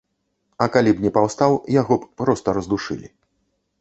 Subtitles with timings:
[0.65, 3.07] А калі б не паўстаў, яго б проста раздушылі.